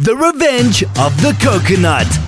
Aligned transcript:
The 0.00 0.14
Revenge 0.14 0.84
of 0.96 1.12
the 1.22 1.32
Coconut. 1.44 2.18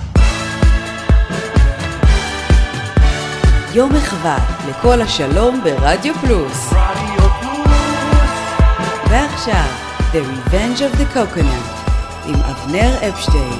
יום 3.73 3.95
מחווה 3.95 4.37
לכל 4.69 5.01
השלום 5.01 5.63
ברדיו 5.63 6.13
פלוס. 6.15 6.73
רדיו 6.73 7.29
פלוס. 7.41 7.69
ועכשיו, 9.09 9.65
The 10.13 10.17
Revenge 10.17 10.79
of 10.79 10.97
the 10.97 11.17
Coconut 11.17 11.89
עם 12.25 12.35
אבנר 12.35 13.09
אפשטיין. 13.09 13.59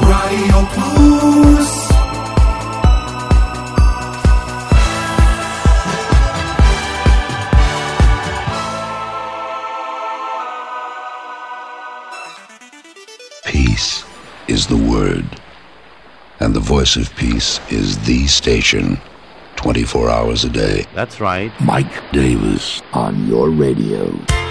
רדיו 0.00 0.66
פלוס. 0.74 1.91
is 14.62 14.68
the 14.68 14.90
word. 14.90 15.24
And 16.40 16.54
the 16.54 16.60
voice 16.60 16.96
of 16.96 17.14
peace 17.16 17.60
is 17.70 17.98
the 18.04 18.26
station 18.26 19.00
24 19.56 20.10
hours 20.10 20.44
a 20.44 20.48
day. 20.48 20.86
That's 20.94 21.20
right. 21.20 21.52
Mike 21.60 22.12
Davis 22.12 22.82
on 22.92 23.26
your 23.26 23.50
radio. 23.50 24.41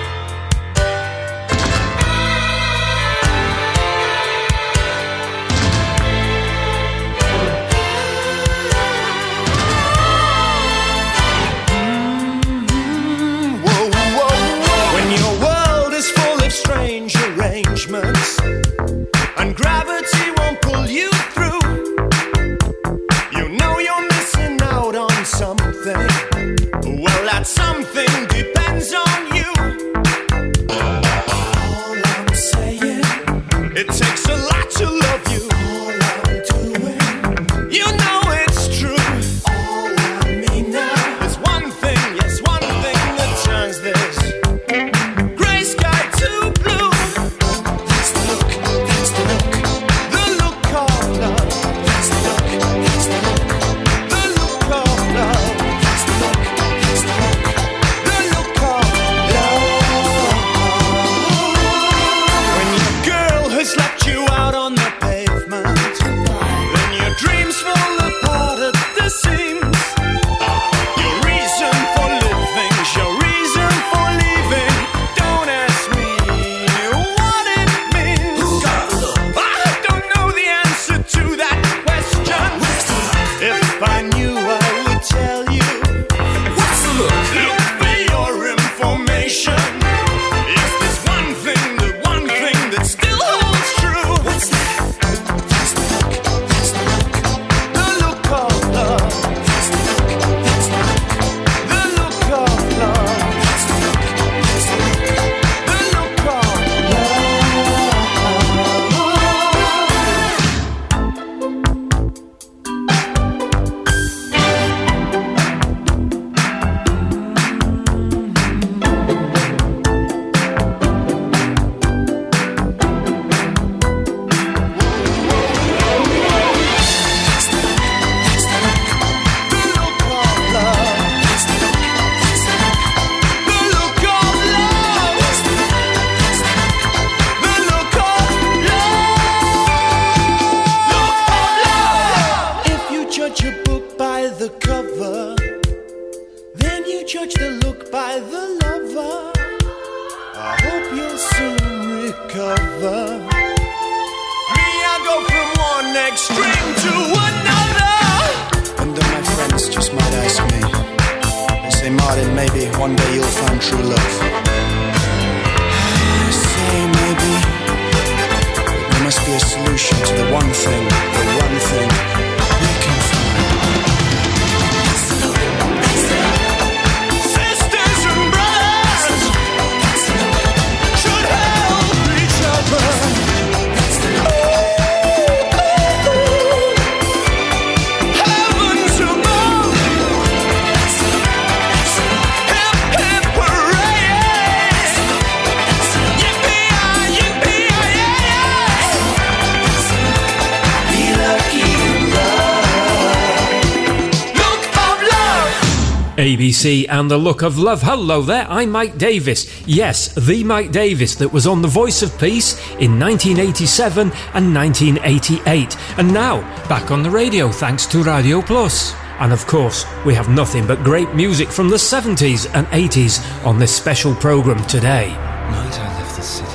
ABC 206.41 206.87
and 206.89 207.11
The 207.11 207.19
Look 207.19 207.43
of 207.43 207.59
Love. 207.59 207.83
Hello 207.83 208.23
there, 208.23 208.47
I'm 208.49 208.71
Mike 208.71 208.97
Davis. 208.97 209.61
Yes, 209.67 210.11
the 210.15 210.43
Mike 210.43 210.71
Davis 210.71 211.13
that 211.15 211.31
was 211.31 211.45
on 211.45 211.61
The 211.61 211.67
Voice 211.67 212.01
of 212.01 212.17
Peace 212.17 212.57
in 212.79 212.99
1987 212.99 214.11
and 214.33 214.55
1988. 214.55 215.77
And 215.99 216.11
now, 216.11 216.41
back 216.67 216.89
on 216.89 217.03
the 217.03 217.11
radio 217.11 217.51
thanks 217.51 217.85
to 217.87 218.01
Radio 218.01 218.41
Plus. 218.41 218.95
And 219.19 219.31
of 219.31 219.45
course, 219.45 219.85
we 220.03 220.15
have 220.15 220.29
nothing 220.29 220.65
but 220.65 220.83
great 220.83 221.13
music 221.13 221.49
from 221.49 221.69
the 221.69 221.75
70s 221.75 222.49
and 222.55 222.65
80s 222.67 223.45
on 223.45 223.59
this 223.59 223.75
special 223.75 224.15
programme 224.15 224.65
today. 224.65 225.09
Might 225.09 225.79
I 225.79 226.15
the 226.15 226.23
city? 226.23 226.50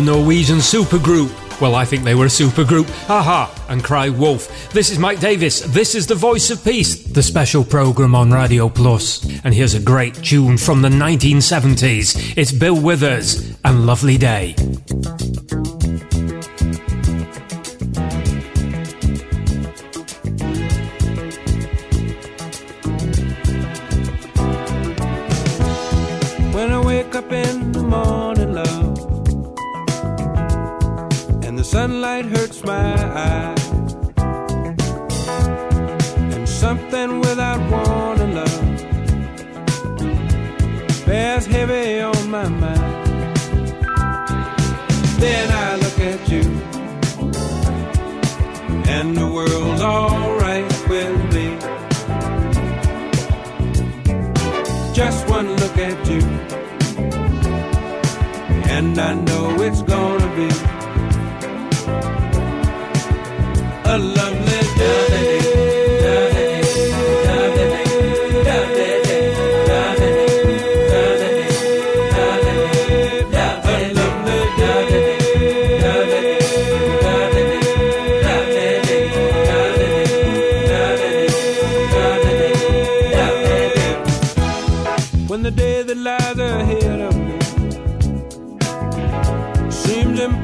the 0.00 0.12
Norwegian 0.12 0.58
supergroup. 0.58 1.30
Well, 1.60 1.74
I 1.74 1.84
think 1.84 2.04
they 2.04 2.14
were 2.14 2.24
a 2.24 2.28
supergroup. 2.28 2.88
A-ha, 3.10 3.54
and 3.68 3.84
Cry 3.84 4.08
Wolf. 4.08 4.72
This 4.72 4.90
is 4.90 4.98
Mike 4.98 5.20
Davis. 5.20 5.60
This 5.60 5.94
is 5.94 6.06
the 6.06 6.14
Voice 6.14 6.50
of 6.50 6.64
Peace, 6.64 7.04
the 7.04 7.22
special 7.22 7.64
program 7.64 8.14
on 8.14 8.30
Radio 8.30 8.68
Plus. 8.70 9.22
And 9.44 9.52
here's 9.52 9.74
a 9.74 9.80
great 9.80 10.14
tune 10.14 10.56
from 10.56 10.80
the 10.80 10.88
1970s. 10.88 12.34
It's 12.36 12.52
Bill 12.52 12.80
Withers 12.80 13.54
and 13.64 13.84
Lovely 13.84 14.16
Day. 14.16 14.54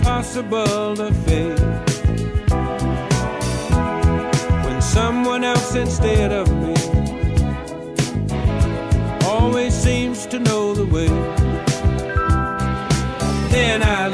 impossible 0.07 0.95
to 0.95 1.13
face. 1.27 1.61
When 4.65 4.81
someone 4.81 5.43
else 5.43 5.75
instead 5.75 6.33
of 6.33 6.47
me 6.63 6.77
always 9.27 9.75
seems 9.75 10.27
to 10.27 10.39
know 10.39 10.75
the 10.75 10.87
way, 10.87 11.09
then 13.51 13.83
I. 13.83 14.06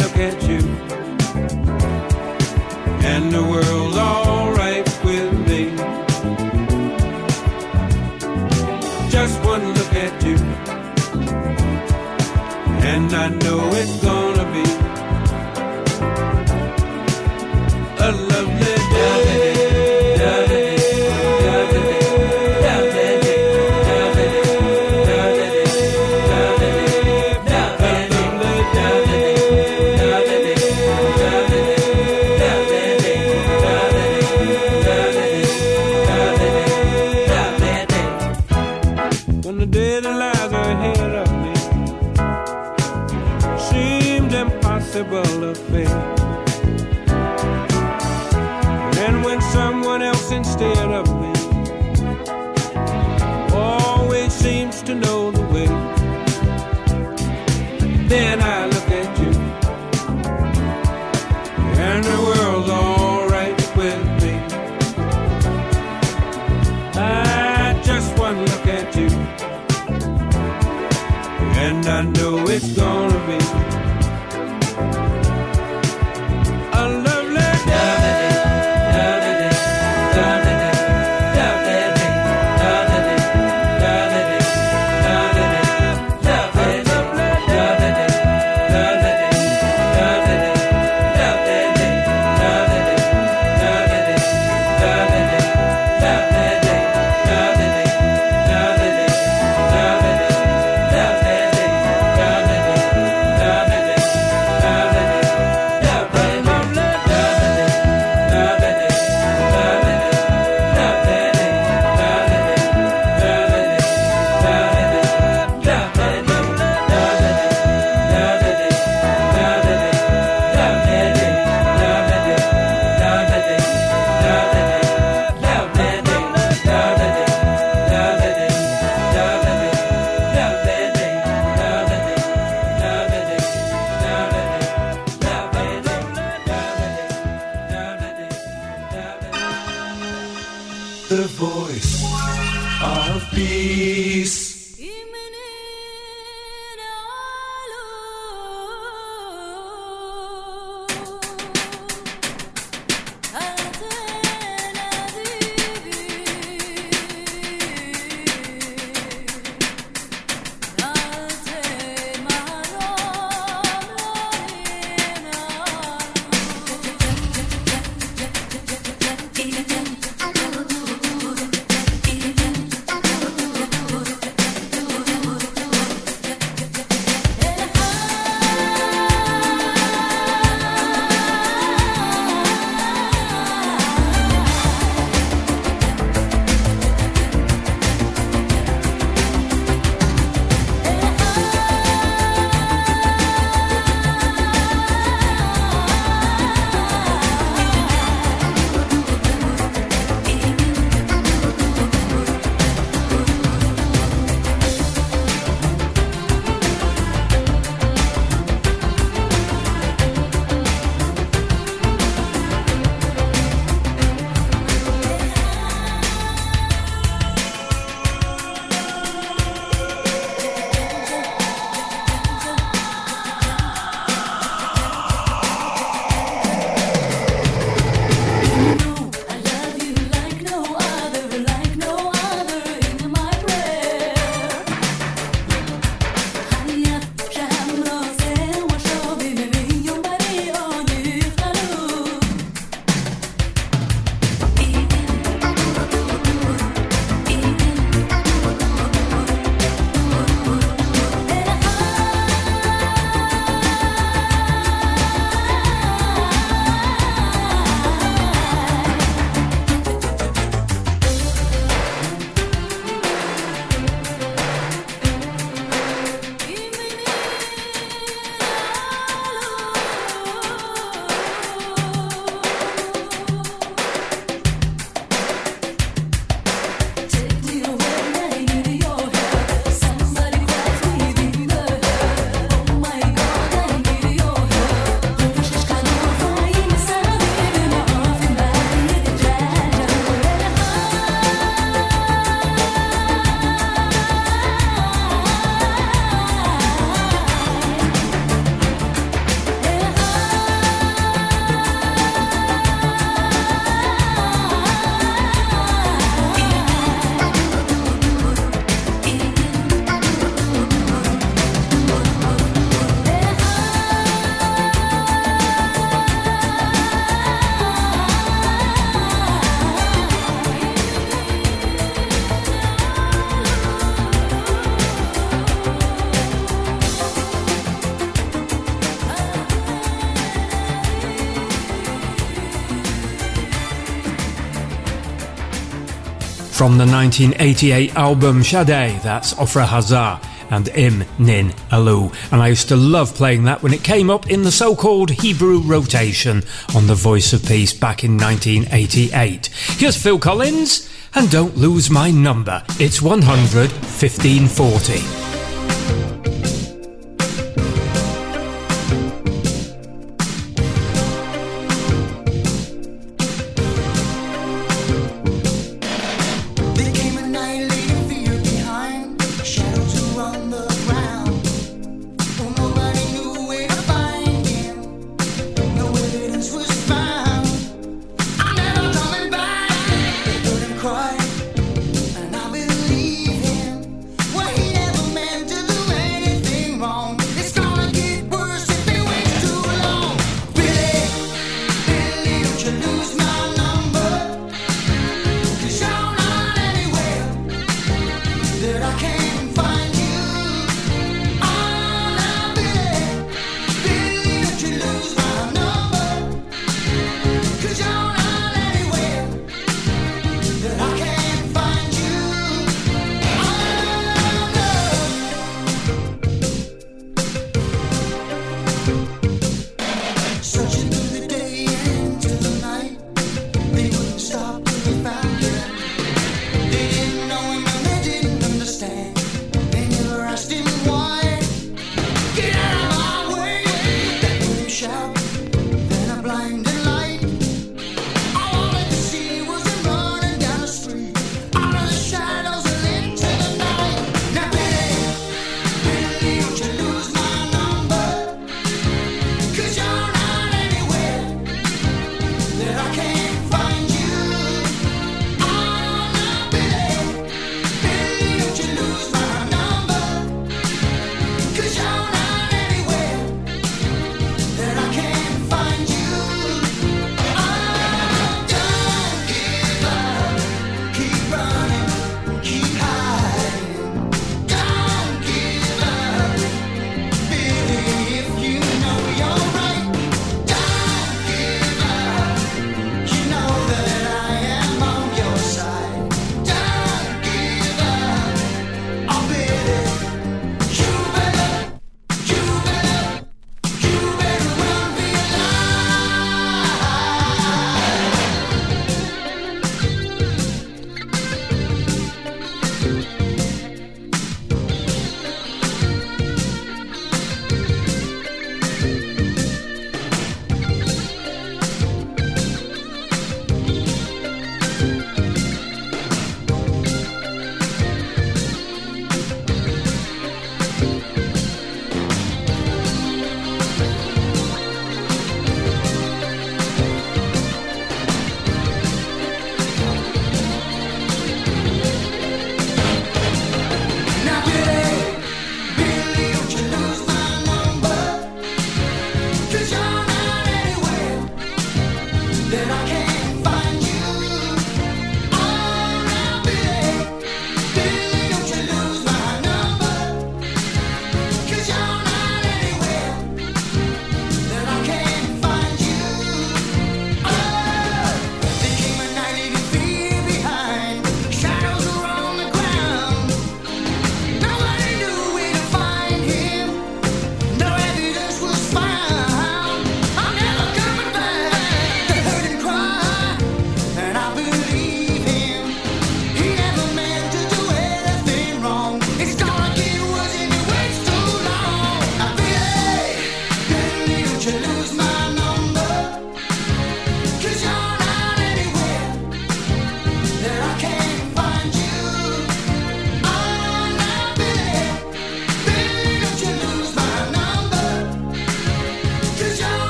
from 336.63 336.79
the 336.79 336.87
1988 336.87 337.97
album 337.97 338.41
Shaday, 338.41 339.03
that's 339.03 339.35
Ofra 339.35 339.67
Haza 339.67 340.25
and 340.53 340.69
Im 340.69 341.03
Nin 341.19 341.53
Alu. 341.73 342.13
And 342.31 342.41
I 342.41 342.47
used 342.47 342.69
to 342.69 342.77
love 342.77 343.17
playing 343.17 343.43
that 343.45 343.65
when 343.65 343.75
it 343.75 343.83
came 343.83 344.11
up 344.11 344.31
in 344.31 344.45
the 344.45 344.53
so 344.53 344.77
called 344.77 345.11
Hebrew 345.11 345.59
rotation 345.59 346.45
on 346.77 346.87
The 346.87 346.95
Voice 346.95 347.33
of 347.33 347.45
Peace 347.45 347.73
back 347.73 348.05
in 348.05 348.17
1988. 348.17 349.47
Here's 349.47 350.01
Phil 350.01 350.21
Collins, 350.21 350.89
and 351.17 351.29
don't 351.33 351.57
lose 351.57 351.91
my 351.91 352.13
number. 352.13 352.63
It's 352.79 353.03
100 353.03 353.73
1540. 353.73 355.32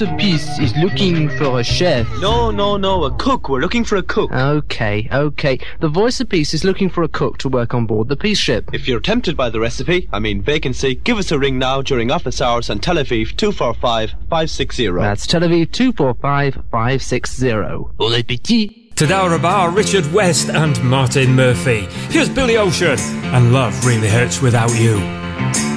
masterpiece 0.00 0.58
is 0.60 0.76
looking 0.76 1.28
for 1.30 1.58
a 1.58 1.64
chef. 1.64 2.06
No, 2.20 2.52
no, 2.52 2.76
no, 2.76 3.04
a 3.04 3.10
cook. 3.16 3.48
We're 3.48 3.60
looking 3.60 3.84
for 3.84 3.96
a 3.96 4.02
cook. 4.02 4.30
Okay, 4.30 5.08
okay. 5.10 5.58
The 5.80 5.88
voice 5.88 6.20
of 6.20 6.28
peace 6.28 6.54
is 6.54 6.62
looking 6.62 6.88
for 6.88 7.02
a 7.02 7.08
cook 7.08 7.38
to 7.38 7.48
work 7.48 7.74
on 7.74 7.86
board 7.86 8.08
the 8.08 8.16
peace 8.16 8.38
ship. 8.38 8.70
If 8.72 8.86
you're 8.86 9.00
tempted 9.00 9.36
by 9.36 9.50
the 9.50 9.58
recipe, 9.58 10.08
I 10.12 10.20
mean 10.20 10.40
vacancy, 10.40 10.94
give 10.94 11.18
us 11.18 11.32
a 11.32 11.38
ring 11.38 11.58
now 11.58 11.82
during 11.82 12.12
office 12.12 12.40
hours 12.40 12.70
on 12.70 12.78
Tel 12.78 12.94
Aviv 12.94 13.36
245 13.36 14.10
560. 14.30 14.90
That's 14.90 15.26
Tel 15.26 15.40
Aviv 15.40 15.72
245 15.72 16.54
560. 16.70 17.50
Bon 17.96 18.12
appétit. 18.12 18.94
Tadara 18.94 19.36
rabar, 19.36 19.74
Richard 19.74 20.12
West, 20.12 20.48
and 20.48 20.80
Martin 20.84 21.34
Murphy. 21.34 21.86
Here's 22.10 22.28
Billy 22.28 22.56
Ocean 22.56 22.98
and 23.34 23.52
Love 23.52 23.84
Really 23.84 24.08
Hurts 24.08 24.40
Without 24.40 24.70
You. 24.78 25.67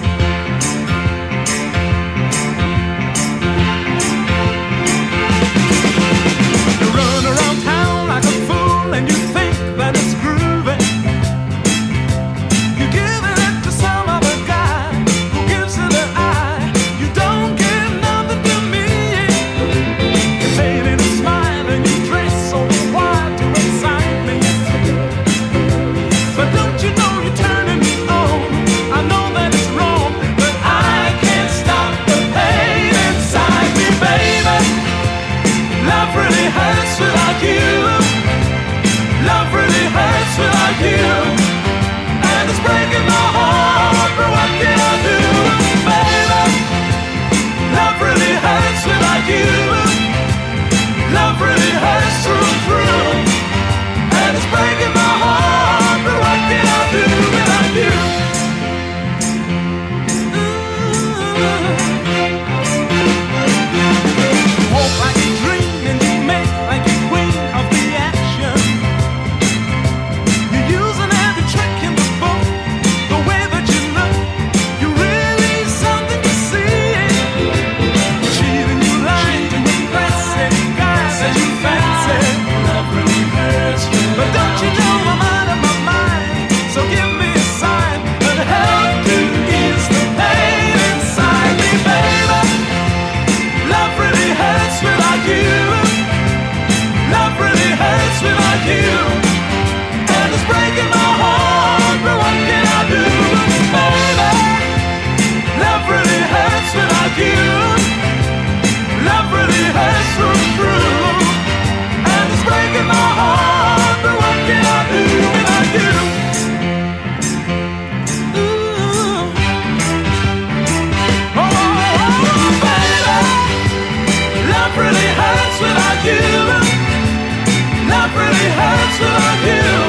to 129.01 129.07
you, 129.47 129.79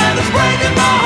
and 0.00 0.18
it's 0.18 0.30
breaking 0.30 0.74
my 0.76 0.82
heart. 1.02 1.05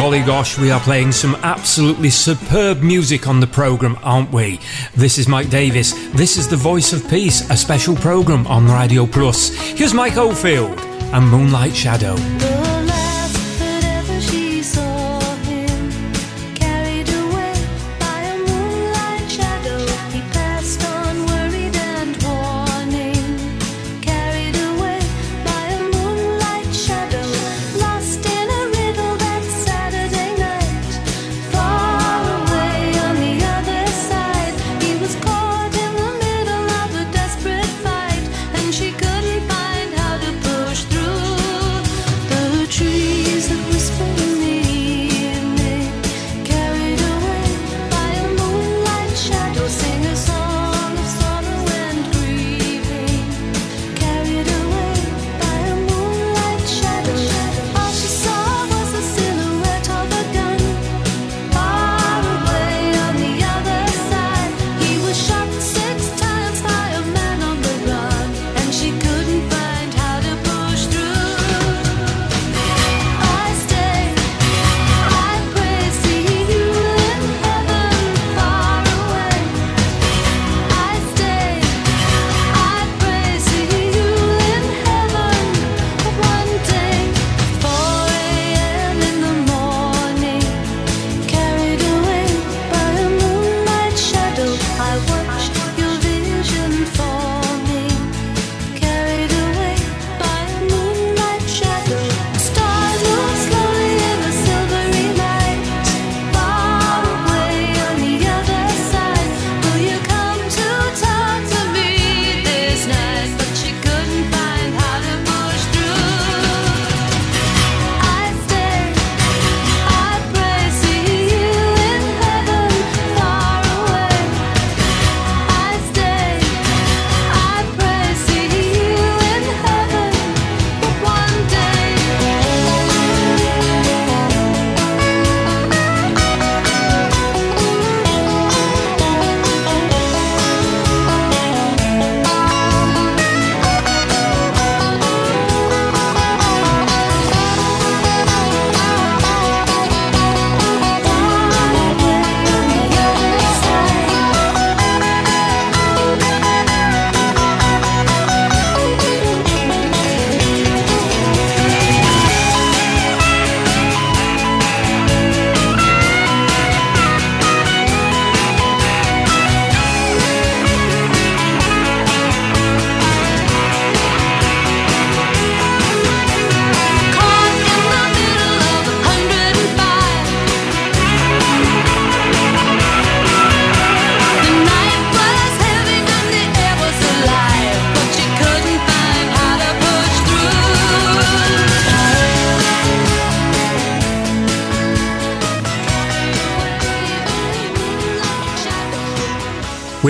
golly 0.00 0.22
gosh, 0.22 0.58
we 0.58 0.70
are 0.70 0.80
playing 0.80 1.12
some 1.12 1.34
absolutely 1.42 2.08
superb 2.08 2.80
music 2.80 3.28
on 3.28 3.38
the 3.38 3.46
programme, 3.46 3.98
aren't 4.02 4.32
we? 4.32 4.58
This 4.94 5.18
is 5.18 5.28
Mike 5.28 5.50
Davis. 5.50 5.92
This 6.12 6.38
is 6.38 6.48
The 6.48 6.56
Voice 6.56 6.94
of 6.94 7.06
Peace, 7.10 7.50
a 7.50 7.56
special 7.56 7.94
programme 7.96 8.46
on 8.46 8.66
Radio 8.66 9.04
Plus. 9.04 9.50
Here's 9.50 9.92
Mike 9.92 10.16
Oldfield 10.16 10.78
and 11.12 11.28
Moonlight 11.28 11.76
Shadow. 11.76 12.16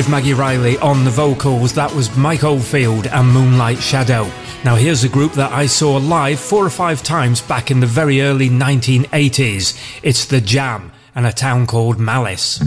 With 0.01 0.09
Maggie 0.09 0.33
Reilly 0.33 0.79
on 0.79 1.05
the 1.05 1.11
vocals, 1.11 1.75
that 1.75 1.95
was 1.95 2.17
Mike 2.17 2.43
Oldfield 2.43 3.07
and 3.07 3.29
Moonlight 3.29 3.83
Shadow. 3.83 4.31
Now, 4.65 4.75
here's 4.75 5.05
a 5.05 5.11
group 5.11 5.33
that 5.33 5.53
I 5.53 5.67
saw 5.67 5.99
live 5.99 6.41
four 6.41 6.65
or 6.65 6.71
five 6.71 7.03
times 7.03 7.43
back 7.43 7.71
in 7.71 7.81
the 7.81 7.87
very 7.87 8.23
early 8.23 8.49
1980s. 8.49 9.79
It's 10.03 10.25
The 10.25 10.41
Jam 10.41 10.91
and 11.15 11.27
a 11.27 11.35
town 11.35 11.67
called 11.67 12.01
Malice. 12.01 12.63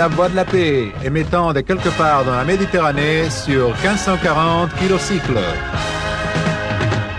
La 0.00 0.08
voix 0.08 0.30
de 0.30 0.36
la 0.36 0.46
paix, 0.46 0.90
émettant 1.04 1.52
de 1.52 1.60
quelque 1.60 1.90
part 1.98 2.24
dans 2.24 2.34
la 2.34 2.44
Méditerranée 2.44 3.28
sur 3.28 3.68
1540 3.82 4.74
kilocycles. 4.76 5.44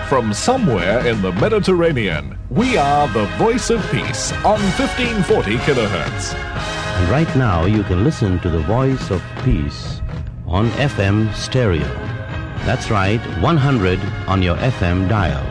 From 0.09 0.33
somewhere 0.33 1.05
in 1.05 1.21
the 1.21 1.31
Mediterranean, 1.39 2.35
we 2.49 2.79
are 2.79 3.07
the 3.13 3.27
voice 3.37 3.69
of 3.69 3.79
peace 3.91 4.33
on 4.43 4.57
1540 4.79 5.57
kilohertz. 5.57 6.33
And 6.97 7.07
right 7.11 7.35
now 7.35 7.67
you 7.67 7.83
can 7.83 8.03
listen 8.03 8.39
to 8.39 8.49
the 8.49 8.63
voice 8.65 9.11
of 9.11 9.21
peace 9.45 10.01
on 10.47 10.67
FM 10.71 11.31
stereo. 11.35 11.85
That's 12.65 12.89
right, 12.89 13.21
100 13.41 13.99
on 14.27 14.41
your 14.41 14.55
FM 14.55 15.07
dial. 15.07 15.45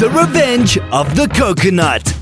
The 0.00 0.10
Revenge 0.10 0.78
of 0.90 1.14
the 1.14 1.28
Coconut. 1.28 2.21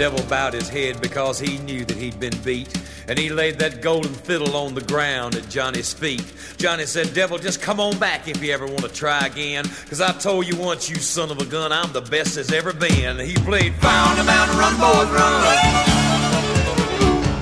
Devil 0.00 0.24
bowed 0.30 0.54
his 0.54 0.66
head 0.66 0.98
because 1.02 1.38
he 1.38 1.58
knew 1.58 1.84
that 1.84 1.94
he'd 1.94 2.18
been 2.18 2.32
beat. 2.42 2.72
And 3.06 3.18
he 3.18 3.28
laid 3.28 3.58
that 3.58 3.82
golden 3.82 4.14
fiddle 4.14 4.56
on 4.56 4.72
the 4.72 4.80
ground 4.80 5.34
at 5.34 5.46
Johnny's 5.50 5.92
feet. 5.92 6.24
Johnny 6.56 6.86
said, 6.86 7.12
Devil, 7.12 7.36
just 7.36 7.60
come 7.60 7.78
on 7.80 7.98
back 7.98 8.26
if 8.26 8.42
you 8.42 8.50
ever 8.50 8.64
want 8.64 8.80
to 8.80 8.88
try 8.88 9.26
again. 9.26 9.66
Cause 9.90 10.00
I 10.00 10.12
told 10.12 10.46
you 10.46 10.56
once, 10.56 10.88
you 10.88 10.96
son 10.96 11.30
of 11.30 11.38
a 11.38 11.44
gun, 11.44 11.70
I'm 11.70 11.92
the 11.92 12.00
best 12.00 12.36
there's 12.36 12.50
ever 12.50 12.72
been. 12.72 13.18
He 13.18 13.34
played 13.44 13.74
on 13.84 14.16
the 14.16 14.24
Mountain, 14.24 14.56
Run, 14.56 14.72
Boys, 14.80 15.10
Run. 15.12 15.42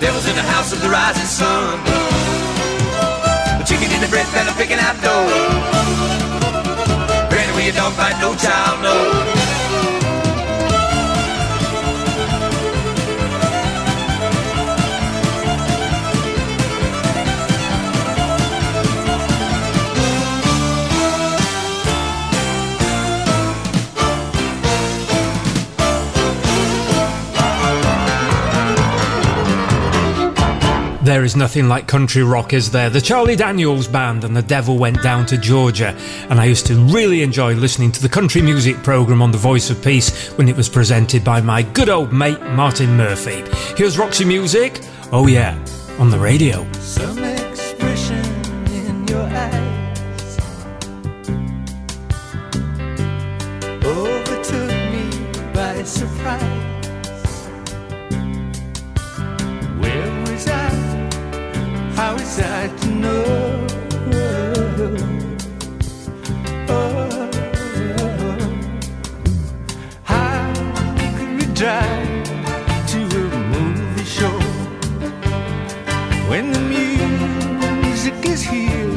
Devil's 0.00 0.26
in 0.26 0.34
the 0.34 0.48
house 0.50 0.72
of 0.72 0.82
the 0.82 0.88
rising 0.90 1.30
sun. 1.30 1.78
The 3.60 3.64
chicken 3.70 3.86
in 3.94 4.00
the 4.00 4.08
bread 4.10 4.26
pan, 4.34 4.52
picking 4.58 4.80
out 4.80 4.98
dough. 4.98 5.30
Granny, 7.30 7.52
where 7.54 7.66
your 7.66 7.74
dog 7.74 7.96
bite, 7.96 8.18
no 8.20 8.34
child, 8.34 8.82
no. 8.82 9.47
There 31.08 31.24
is 31.24 31.36
nothing 31.36 31.68
like 31.68 31.86
country 31.86 32.22
rock, 32.22 32.52
is 32.52 32.70
there? 32.70 32.90
The 32.90 33.00
Charlie 33.00 33.34
Daniels 33.34 33.88
Band 33.88 34.24
and 34.24 34.36
the 34.36 34.42
Devil 34.42 34.76
went 34.76 35.02
down 35.02 35.24
to 35.28 35.38
Georgia. 35.38 35.96
And 36.28 36.38
I 36.38 36.44
used 36.44 36.66
to 36.66 36.74
really 36.74 37.22
enjoy 37.22 37.54
listening 37.54 37.92
to 37.92 38.02
the 38.02 38.10
country 38.10 38.42
music 38.42 38.76
programme 38.82 39.22
on 39.22 39.32
The 39.32 39.38
Voice 39.38 39.70
of 39.70 39.82
Peace 39.82 40.28
when 40.36 40.50
it 40.50 40.56
was 40.56 40.68
presented 40.68 41.24
by 41.24 41.40
my 41.40 41.62
good 41.62 41.88
old 41.88 42.12
mate 42.12 42.42
Martin 42.50 42.94
Murphy. 42.94 43.42
Here's 43.74 43.96
Roxy 43.96 44.26
Music. 44.26 44.82
Oh, 45.10 45.26
yeah, 45.26 45.58
on 45.98 46.10
the 46.10 46.18
radio. 46.18 46.66
Drive 71.68 72.86
to 72.86 73.00
a 73.20 73.38
movie 73.52 74.04
show? 74.04 74.38
when 76.30 76.50
the 76.50 76.60
music 77.82 78.14
is 78.24 78.42
here 78.42 78.88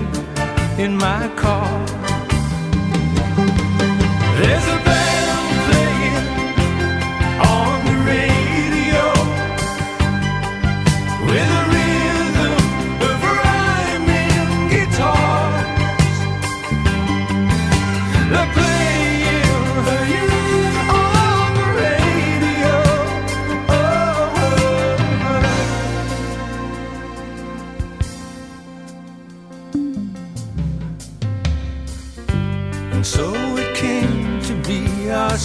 in 0.78 0.96
my 0.96 1.28
car. 1.36 2.01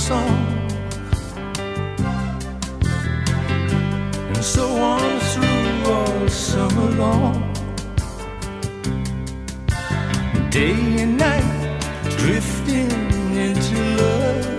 Song. 0.06 0.38
And 4.28 4.44
so 4.54 4.64
on 4.92 5.18
through 5.30 5.92
all 5.92 6.28
summer 6.28 6.90
long. 7.02 7.34
Day 10.50 10.78
and 11.02 11.18
night, 11.18 11.50
drifting 12.18 12.92
into 13.46 13.78
love. 14.00 14.54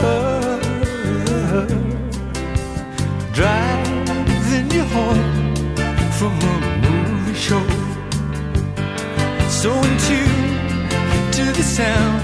Oh, 0.00 0.58
driving 3.34 4.70
you 4.70 4.84
home 4.96 5.32
from 6.18 6.34
a 6.52 6.56
movie 6.84 7.38
show 7.46 7.66
so 9.48 9.70
in 9.86 9.94
tune 10.06 10.44
to 11.32 11.44
the 11.58 11.62
sounds 11.62 12.23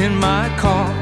in 0.00 0.16
my 0.16 0.48
car. 0.56 0.99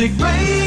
music 0.00 0.16
baby. 0.16 0.59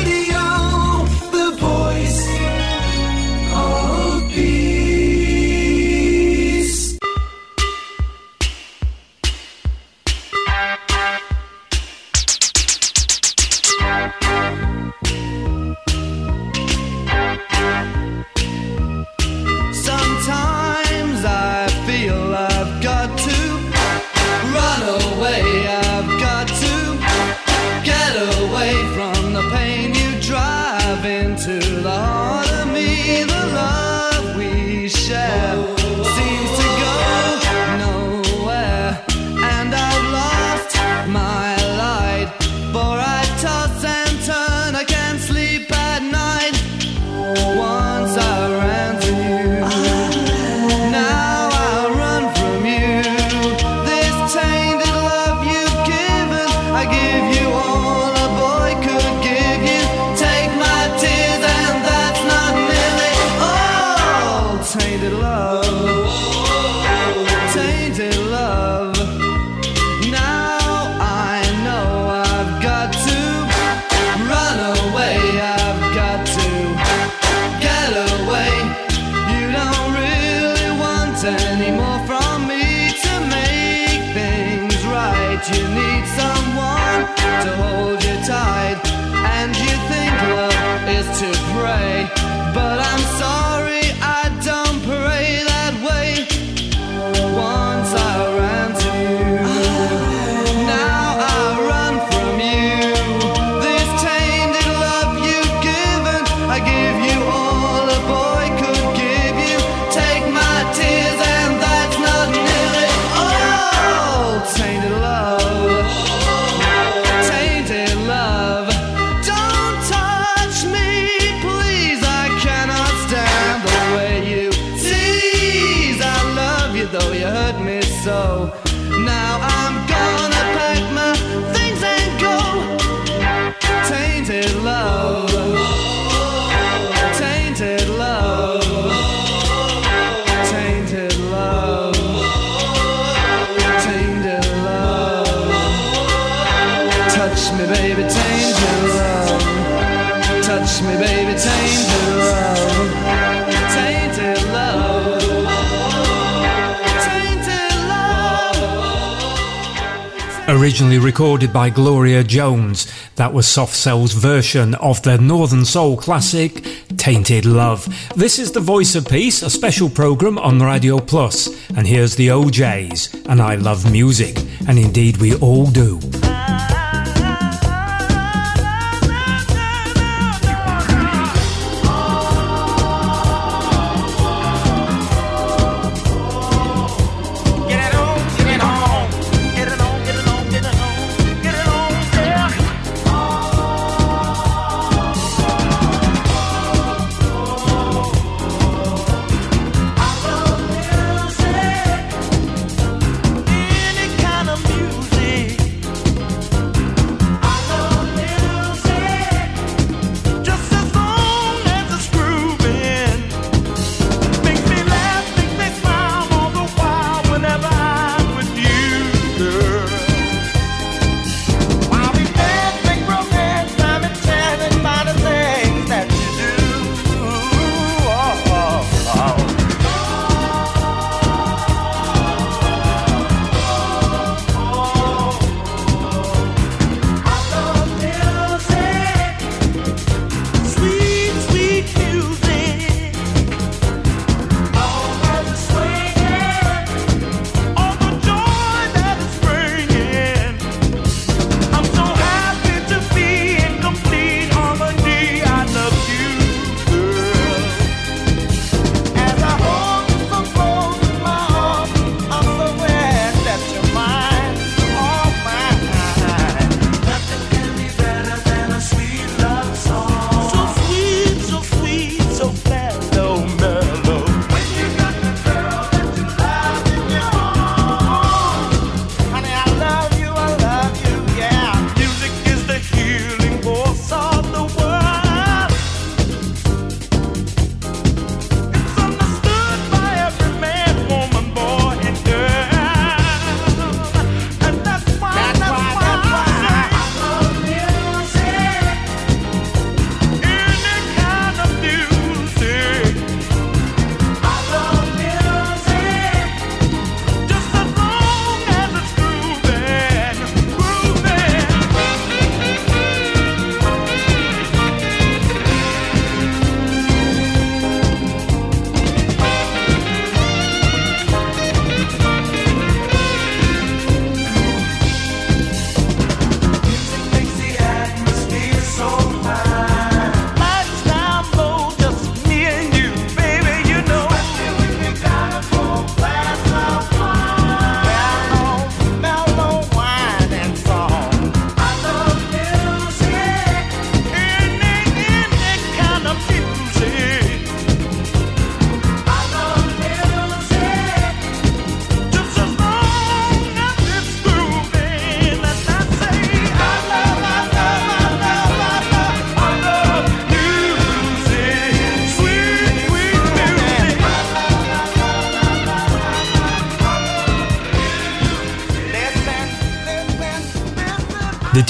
recorded 161.03 161.51
by 161.51 161.69
Gloria 161.69 162.23
Jones. 162.23 162.91
That 163.17 163.33
was 163.33 163.47
Soft 163.47 163.75
Cell's 163.75 164.13
version 164.13 164.73
of 164.75 165.01
the 165.03 165.17
Northern 165.17 165.65
Soul 165.65 165.97
classic, 165.97 166.65
Tainted 166.97 167.45
Love. 167.45 167.85
This 168.15 168.39
is 168.39 168.51
The 168.51 168.61
Voice 168.61 168.95
of 168.95 169.07
Peace, 169.07 169.43
a 169.43 169.49
special 169.49 169.89
programme 169.89 170.37
on 170.37 170.59
Radio 170.59 170.99
Plus. 170.99 171.49
And 171.75 171.85
here's 171.85 172.15
the 172.15 172.31
O'Jays, 172.31 173.13
and 173.27 173.41
I 173.41 173.55
love 173.55 173.91
music, 173.91 174.37
and 174.67 174.79
indeed 174.79 175.17
we 175.17 175.35
all 175.35 175.69
do. 175.69 175.99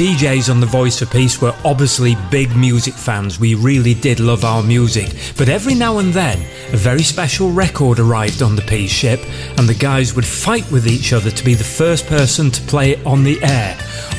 DJs 0.03 0.49
on 0.49 0.59
The 0.59 0.65
Voice 0.65 0.99
for 0.99 1.05
Peace 1.05 1.39
were 1.39 1.55
obviously 1.63 2.17
big 2.29 2.53
music 2.57 2.93
fans. 2.93 3.39
We 3.39 3.55
really 3.55 3.93
did 3.93 4.19
love 4.19 4.43
our 4.43 4.61
music. 4.61 5.15
But 5.37 5.47
every 5.47 5.75
now 5.75 5.99
and 5.99 6.11
then, 6.11 6.39
a 6.73 6.75
very 6.75 7.03
special 7.03 7.53
record 7.53 7.99
arrived 7.99 8.41
on 8.41 8.57
the 8.57 8.63
Peace 8.63 8.91
ship, 8.91 9.21
and 9.57 9.59
the 9.59 9.73
guys 9.73 10.13
would 10.13 10.25
fight 10.25 10.69
with 10.69 10.87
each 10.87 11.13
other 11.13 11.31
to 11.31 11.45
be 11.45 11.53
the 11.53 11.63
first 11.63 12.05
person 12.05 12.51
to 12.51 12.61
play 12.63 12.91
it 12.91 13.05
on 13.05 13.23
the 13.23 13.41
air. 13.43 13.77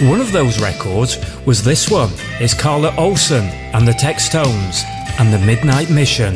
One 0.09 0.23
of 0.23 0.33
those 0.33 0.59
records 0.59 1.19
was 1.45 1.63
this 1.63 1.91
one. 1.91 2.13
It's 2.41 2.59
Carla 2.59 2.97
Olson 2.97 3.45
and 3.75 3.87
the 3.87 3.93
Textones 3.93 4.85
and 5.21 5.35
the 5.35 5.39
Midnight 5.39 5.91
Mission. 5.91 6.33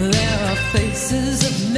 There 0.00 0.50
are 0.50 0.56
faces 0.72 1.48
of 1.48 1.72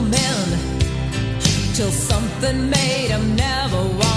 men 0.00 0.58
till 1.74 1.92
something 1.92 2.70
made 2.70 3.10
him 3.10 3.36
never 3.36 3.84
walk. 3.98 4.09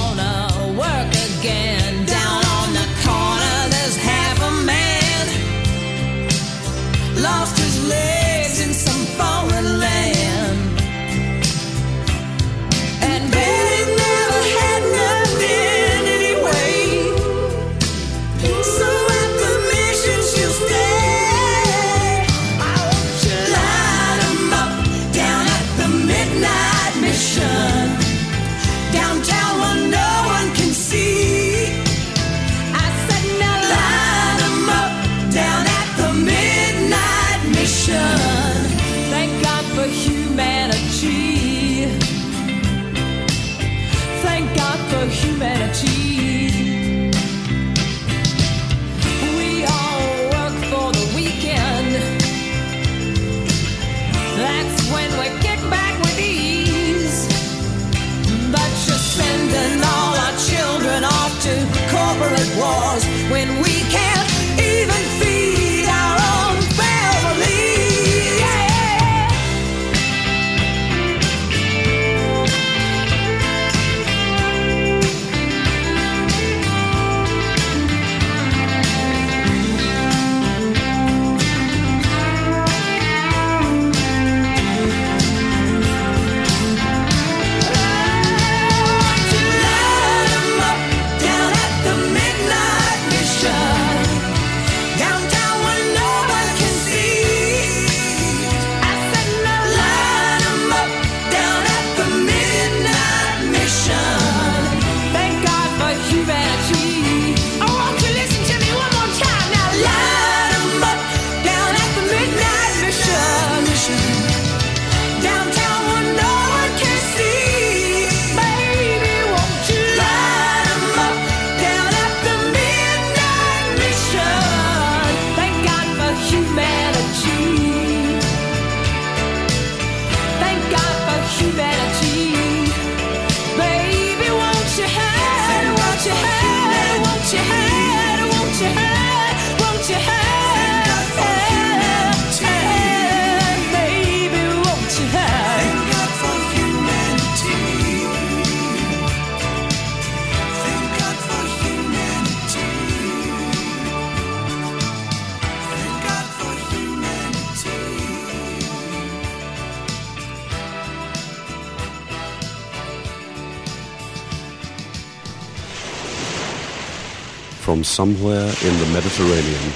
somewhere 167.93 168.51
in 168.65 168.79
the 168.79 168.89
Mediterranean. 168.91 169.71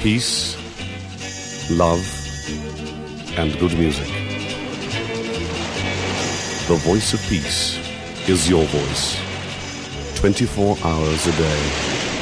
Peace, 0.00 0.54
love, 1.72 2.04
and 3.36 3.58
good 3.58 3.76
music. 3.76 4.06
The 6.68 6.76
voice 6.76 7.14
of 7.14 7.20
peace 7.28 7.76
is 8.28 8.48
your 8.48 8.64
voice. 8.66 9.18
24 10.20 10.76
hours 10.84 11.26
a 11.26 11.32
day. 11.32 12.13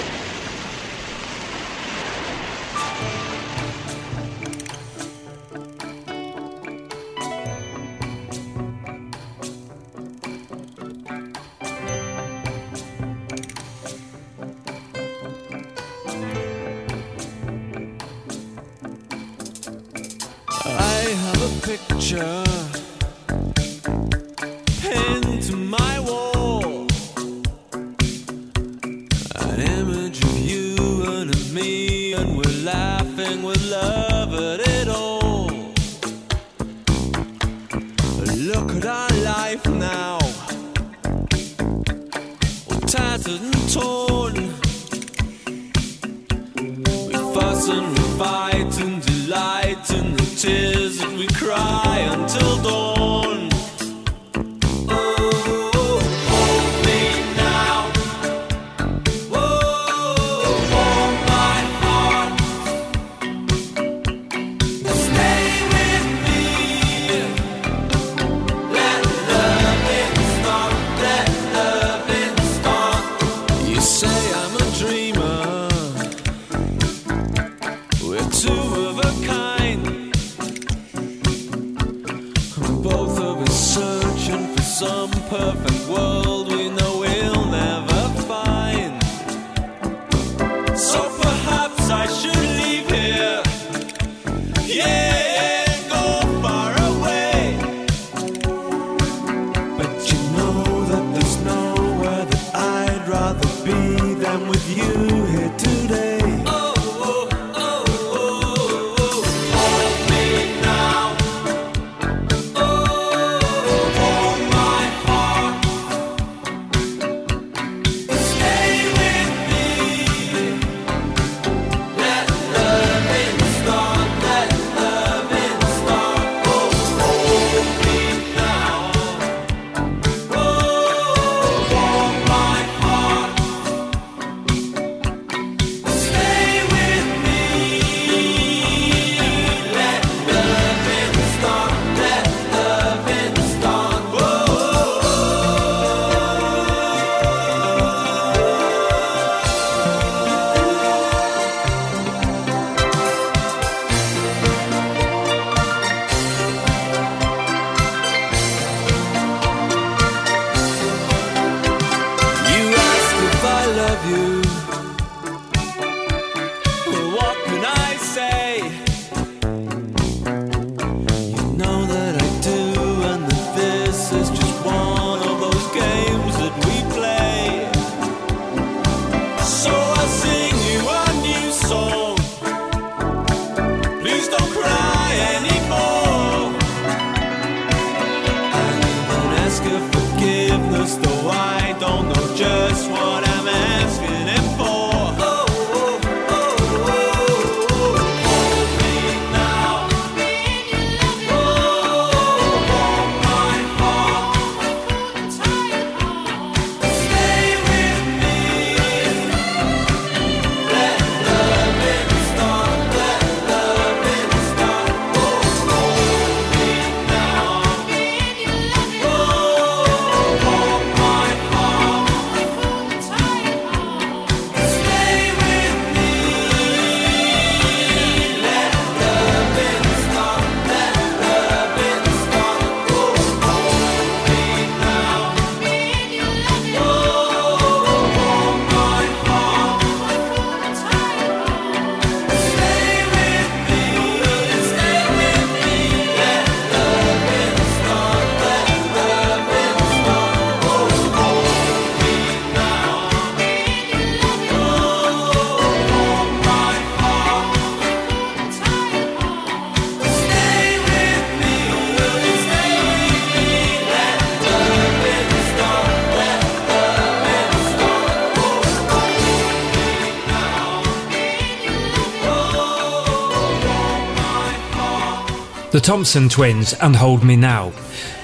Thompson 275.82 276.28
Twins 276.28 276.74
and 276.74 276.94
Hold 276.94 277.24
Me 277.24 277.34
Now. 277.34 277.72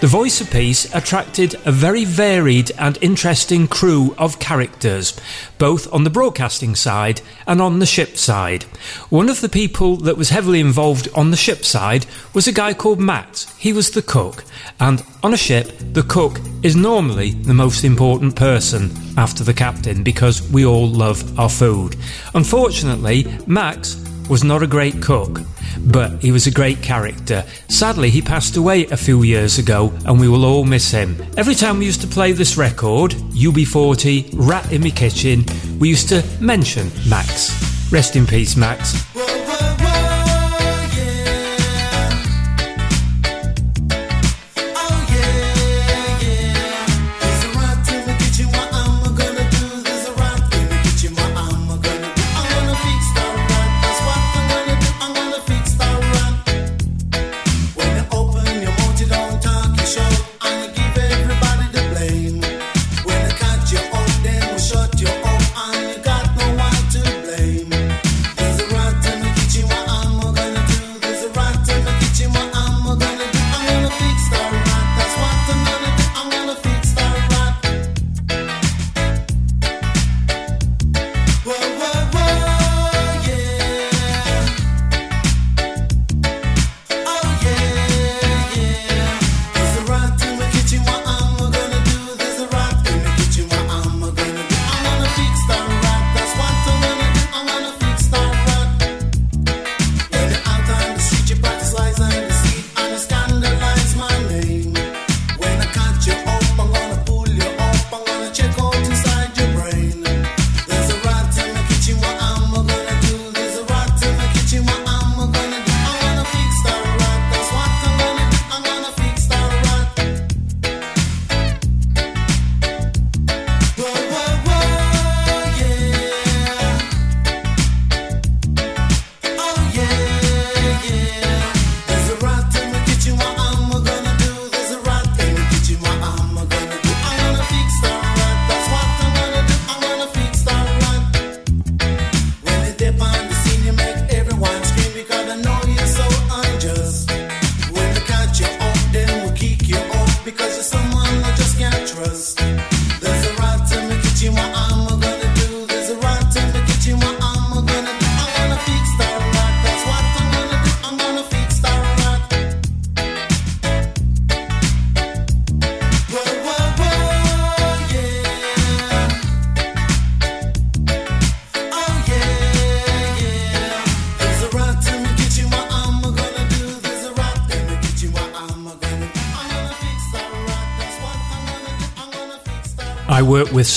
The 0.01 0.07
Voice 0.07 0.41
of 0.41 0.49
Peace 0.49 0.95
attracted 0.95 1.57
a 1.67 1.73
very 1.73 2.05
varied 2.05 2.71
and 2.79 2.97
interesting 3.01 3.67
crew 3.67 4.15
of 4.17 4.39
characters, 4.39 5.19
both 5.59 5.93
on 5.93 6.05
the 6.05 6.11
broadcasting 6.11 6.77
side 6.77 7.21
and 7.49 7.61
on 7.61 7.81
the 7.81 7.87
ship 7.87 8.17
side. 8.17 8.63
One 9.11 9.29
of 9.29 9.41
the 9.41 9.49
people 9.49 9.97
that 9.97 10.17
was 10.17 10.31
heavily 10.31 10.61
involved 10.61 11.09
on 11.17 11.33
the 11.33 11.37
ship 11.37 11.65
side 11.65 12.07
was 12.33 12.47
a 12.47 12.53
guy 12.53 12.75
called 12.75 13.01
Matt. 13.01 13.53
He 13.59 13.73
was 13.73 13.91
the 13.91 14.03
cook, 14.03 14.45
and 14.79 15.03
on 15.25 15.35
a 15.35 15.37
ship, 15.37 15.73
the 15.93 16.05
cook 16.05 16.39
is 16.63 16.77
normally 16.77 17.33
the 17.33 17.55
most 17.55 17.83
important 17.83 18.37
person 18.37 18.93
after 19.17 19.43
the 19.43 19.53
captain 19.53 20.05
because 20.05 20.49
we 20.53 20.65
all 20.65 20.87
love 20.87 21.37
our 21.41 21.51
food. 21.51 21.97
Unfortunately, 22.35 23.27
Max 23.49 23.97
was 24.31 24.45
not 24.45 24.63
a 24.63 24.67
great 24.69 25.03
cook 25.03 25.41
but 25.87 26.23
he 26.23 26.33
was 26.33 26.47
a 26.47 26.51
great 26.51 26.83
character. 26.83 27.45
Sadly, 27.69 28.11
he 28.11 28.23
passed 28.23 28.57
away 28.57 28.87
a 28.87 28.97
few 28.97 29.23
years 29.23 29.59
ago, 29.59 29.93
and 30.05 30.21
we 30.21 30.29
will 30.29 30.45
all 30.45 30.65
miss 30.65 30.91
him. 30.91 31.17
Every 31.37 31.55
time 31.55 31.79
we 31.79 31.87
used 31.87 32.01
to 32.03 32.07
play 32.07 32.33
this 32.33 32.57
record, 32.57 33.13
UB40, 33.13 34.31
Rat 34.35 34.73
in 34.73 34.83
My 34.83 34.91
Kitchen, 34.91 35.45
we 35.79 35.89
used 35.89 36.09
to 36.09 36.25
mention 36.41 36.91
Max. 37.09 37.53
Rest 37.91 38.17
in 38.17 38.27
peace, 38.27 38.57
Max. 38.57 39.38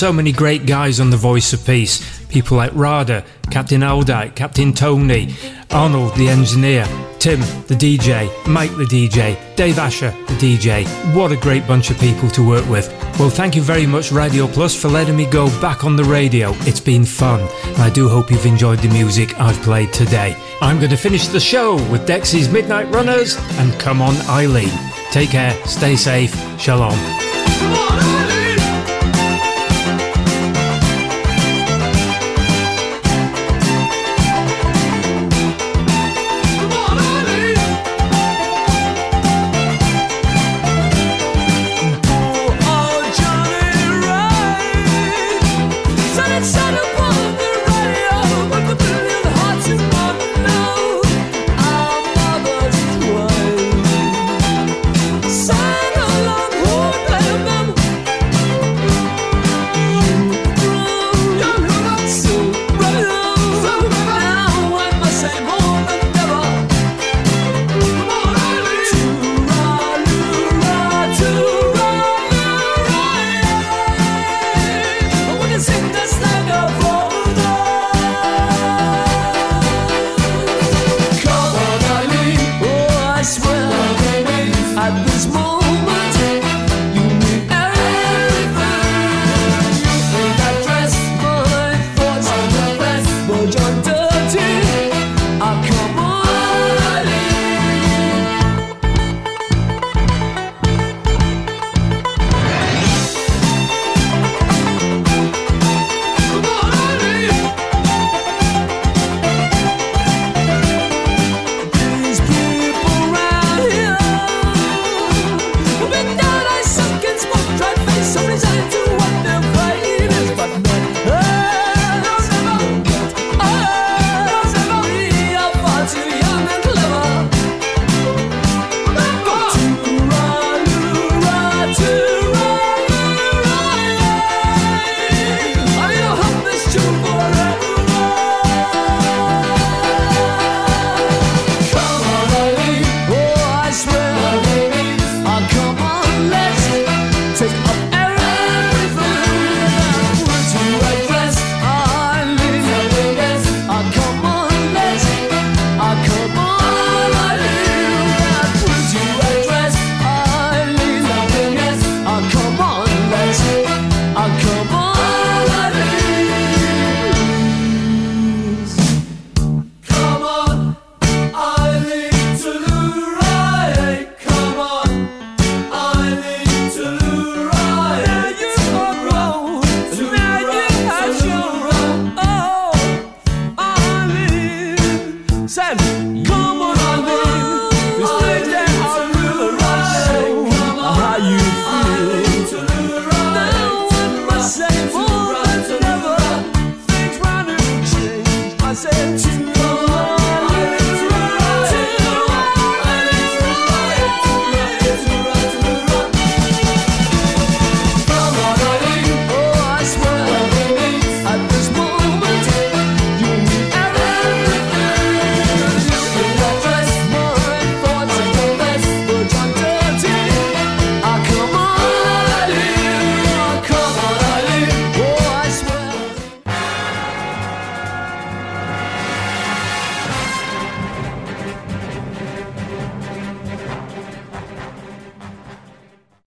So 0.01 0.11
many 0.11 0.31
great 0.31 0.65
guys 0.65 0.99
on 0.99 1.11
The 1.11 1.15
Voice 1.15 1.53
of 1.53 1.63
Peace. 1.63 2.25
People 2.25 2.57
like 2.57 2.71
Rada, 2.73 3.23
Captain 3.51 3.81
Aldite, 3.81 4.33
Captain 4.35 4.73
Tony, 4.73 5.35
Arnold 5.69 6.15
the 6.15 6.27
engineer, 6.27 6.85
Tim 7.19 7.39
the 7.67 7.75
DJ, 7.75 8.27
Mike 8.47 8.71
the 8.77 8.85
DJ, 8.85 9.37
Dave 9.55 9.77
Asher 9.77 10.09
the 10.25 10.33
DJ. 10.33 10.87
What 11.15 11.31
a 11.31 11.37
great 11.37 11.67
bunch 11.67 11.91
of 11.91 11.99
people 11.99 12.31
to 12.31 12.41
work 12.43 12.67
with. 12.67 12.89
Well, 13.19 13.29
thank 13.29 13.55
you 13.55 13.61
very 13.61 13.85
much, 13.85 14.11
Radio 14.11 14.47
Plus, 14.47 14.73
for 14.73 14.87
letting 14.87 15.15
me 15.15 15.27
go 15.27 15.49
back 15.61 15.83
on 15.83 15.95
the 15.95 16.03
radio. 16.03 16.49
It's 16.61 16.79
been 16.79 17.05
fun, 17.05 17.41
and 17.65 17.77
I 17.77 17.91
do 17.91 18.09
hope 18.09 18.31
you've 18.31 18.47
enjoyed 18.47 18.79
the 18.79 18.89
music 18.89 19.39
I've 19.39 19.61
played 19.61 19.93
today. 19.93 20.35
I'm 20.61 20.79
going 20.79 20.89
to 20.89 20.97
finish 20.97 21.27
the 21.27 21.39
show 21.39 21.75
with 21.91 22.07
Dexy's 22.07 22.49
Midnight 22.49 22.89
Runners 22.91 23.37
and 23.59 23.71
Come 23.79 24.01
On 24.01 24.15
Eileen. 24.27 24.71
Take 25.11 25.29
care, 25.29 25.53
stay 25.67 25.95
safe, 25.95 26.33
shalom. 26.59 26.97